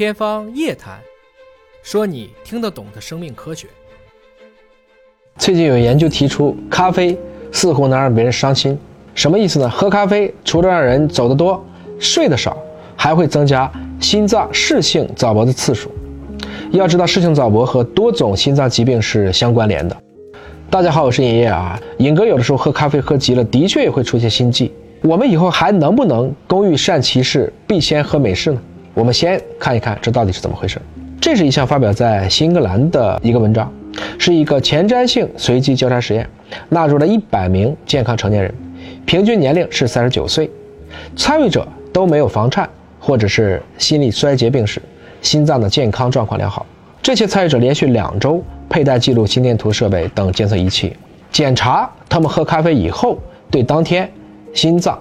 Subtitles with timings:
[0.00, 0.98] 天方夜谭，
[1.82, 3.66] 说你听得懂的生命科学。
[5.36, 7.14] 最近有研究提出，咖啡
[7.52, 8.78] 似乎能让别人伤心，
[9.14, 9.68] 什么意思呢？
[9.68, 11.62] 喝咖啡除了让人走得多、
[11.98, 12.56] 睡得少，
[12.96, 15.90] 还会增加心脏室性早搏的次数。
[16.70, 19.94] 要知道，室性早搏和多种心脏疾病是相关联的。
[20.70, 21.78] 大家好，我是尹烨啊。
[21.98, 24.72] 尹哥有的时候喝咖啡喝急了，的确也会出现心悸。
[25.02, 28.62] 我们以后还能不能工欲善其事，必先喝美式呢？
[28.94, 30.80] 我们先看一看这到底是怎么回事。
[31.20, 33.72] 这是一项发表在新英格兰的一个文章，
[34.18, 36.28] 是一个前瞻性随机交叉实验，
[36.68, 38.54] 纳入了一百名健康成年人，
[39.04, 40.50] 平均年龄是三十九岁，
[41.16, 42.68] 参与者都没有房颤
[42.98, 44.80] 或者是心力衰竭病史，
[45.22, 46.64] 心脏的健康状况良好。
[47.02, 48.42] 这些参与者连续两周。
[48.72, 50.96] 佩戴记录心电图设备等监测仪器，
[51.32, 53.18] 检查他们喝咖啡以后
[53.50, 54.08] 对当天
[54.54, 54.96] 心脏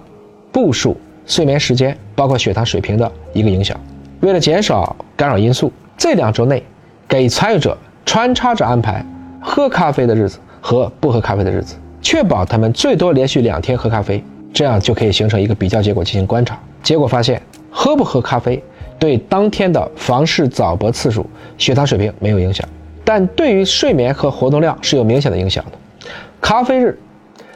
[0.52, 0.98] 步数、
[1.30, 3.80] 睡眠时间，包括血糖水平的一个影响。
[4.22, 6.62] 为了减少干扰因素，这两周内
[7.08, 9.06] 给参与者穿插着安排
[9.40, 16.60] 喝咖啡的日子和不喝咖啡的日子，确保他们最多连续两天喝咖啡，这样就可以形成一个比较结果进行观察。
[16.82, 18.62] 结果发现，喝不喝咖啡
[18.98, 21.24] 对当天的房室早搏次数、
[21.60, 22.68] 血糖水平没有影响。
[23.06, 26.08] 但对于睡眠和活动量是有明显的影响的。
[26.42, 26.98] 咖啡日，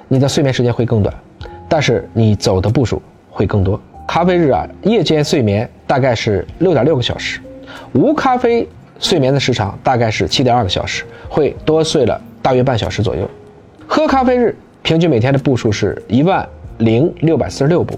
[0.07, 1.13] 你的睡眠时间会更短，
[1.67, 3.01] 但是你走的步数
[3.33, 3.79] 会更多。
[4.07, 7.39] 咖啡日啊，夜间睡眠大概是六点六个小时，
[7.93, 8.67] 无咖啡
[8.99, 13.27] 睡眠的时长大概是七点二个小时，会多睡了大约半小时左右。
[13.87, 17.97] 喝咖啡日平均每天的步数是一万零六百四十六步，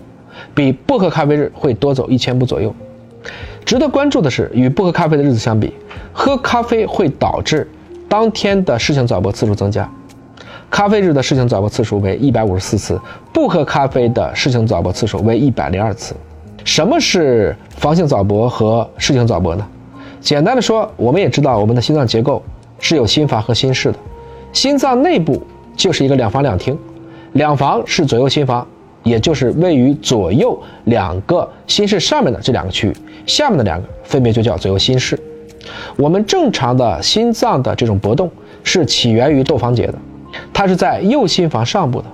[0.54, 2.74] 比不喝咖啡日会多走一千步左右。
[3.66, 5.74] 值得关注的是，与不喝咖啡的日子相比，
[6.14, 7.68] 喝咖啡会导致
[8.08, 9.92] 当天的事情早搏次数增加。
[10.70, 13.00] 咖啡日的室性早搏次数为一百五十四次，
[13.32, 16.16] 不喝咖啡的室性早搏次数为一百零二次。
[16.64, 19.66] 什么是房性早搏和室性早搏呢？
[20.20, 22.42] 简单的说，我们也知道我们的心脏结构
[22.80, 23.98] 是有心房和心室的，
[24.52, 25.42] 心脏内部
[25.76, 26.78] 就是一个两房两厅，
[27.34, 28.66] 两房是左右心房。
[29.04, 32.96] 也就是位于左右两个心室上面的这两个区域，
[33.28, 35.16] 下面的两个分别就叫左右心室。
[35.96, 38.28] 我们正常的心脏的这种搏动
[38.64, 39.94] 是起源于窦房结的，
[40.56, 42.06] 它是在右心房上部的。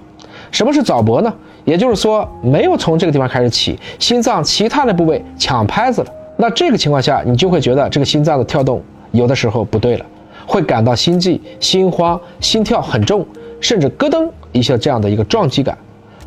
[0.50, 1.32] 什么是早搏呢？
[1.64, 6.08] 也就是说没有从这个地方开始起，心脏其他的部位抢拍子了。
[6.38, 8.82] 那这个情况下，你就会觉得这个心脏的跳动
[9.12, 10.06] 有的时候不对了，
[10.48, 13.24] 会感到心悸、心慌、心跳很重，
[13.60, 15.78] 甚至咯噔一下这样的一个撞击感。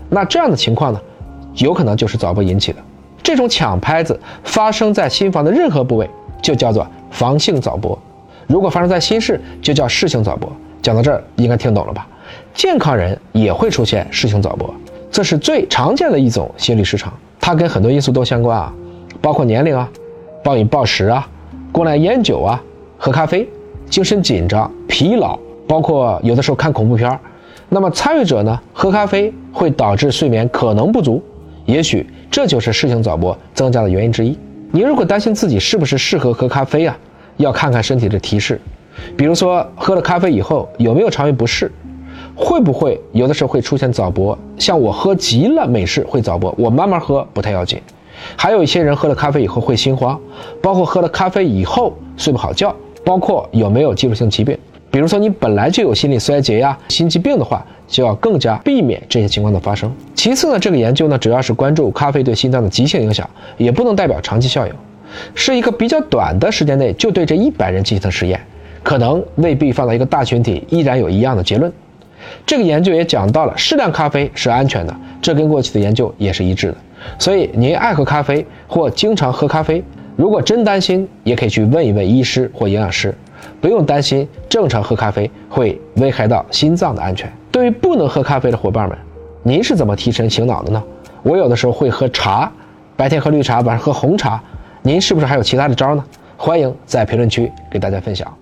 [0.08, 1.00] 那这样的情况呢，
[1.56, 2.78] 有可能就是早搏引起的。
[3.24, 6.08] 这种抢拍子发生在心房的任何部位，
[6.40, 7.98] 就叫做房性早搏；
[8.46, 10.52] 如果发生在心室，就叫室性早搏。
[10.84, 12.06] 讲到这儿，应该听懂了吧？
[12.52, 14.72] 健康人也会出现室性早搏，
[15.10, 18.70] 这是最常见的一种心律失常，它跟很多因素都相关啊，
[19.22, 19.88] 包括年龄啊、
[20.42, 21.26] 暴饮暴食啊、
[21.72, 22.62] 过量烟酒啊、
[22.98, 23.48] 喝咖啡、
[23.88, 27.18] 精神紧张、疲劳，包括有的时候看恐怖片儿。
[27.70, 28.60] 那么参与者呢？
[28.74, 31.22] 喝咖啡会导致睡眠可能不足，
[31.64, 34.38] 也许这就是室性早搏增加的原因之一。
[34.70, 36.94] 你如果担心自己是不是适合喝咖啡啊，
[37.38, 38.60] 要看看身体的提示，
[39.16, 41.70] 比如说喝了咖啡以后有没有肠胃不适，
[42.34, 44.36] 会不会有的时候会出现早搏？
[44.58, 47.80] 像我喝急了美式会早搏，我慢慢喝不太要紧。
[48.36, 50.18] 还有一些人喝了咖啡以后会心慌，
[50.62, 52.74] 包括喝了咖啡以后睡不好觉，
[53.04, 54.56] 包括有没有基础性疾病。
[54.90, 59.92] 比如说，你本来就有心力衰竭呀、心肌病的话，就要更加避免这些情况的发生。
[60.14, 64.72] 其次呢，这个研究呢主要是关注咖啡对心脏的急性影响，也不能代表长期效应，
[65.34, 68.40] 是一个比较短的时间内就对这一百人进行的实验，
[68.84, 71.72] 可能未必放到一个大群体依然有一样的结论。
[72.46, 76.76] 这个研究也讲到了适量咖啡是安全的，这跟过去的研究也是一致的。
[77.18, 79.82] 所以您爱喝咖啡或经常喝咖啡，
[80.16, 83.14] 如果真担心，也可以去问一问医师或营养师。
[83.60, 87.30] 不用担心，正常喝咖啡会危害到心脏的安全。
[87.50, 88.96] 对于不能喝咖啡的伙伴们，
[89.42, 90.82] 您是怎么提神醒脑的呢？
[91.22, 92.50] 我有的时候会喝茶，
[92.96, 94.42] 白天喝绿茶，晚上喝红茶。
[94.82, 96.04] 您是不是还有其他的招呢？
[96.36, 98.32] 欢迎在评论区给大家分享。